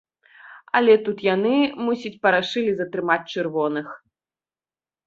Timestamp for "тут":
1.09-1.17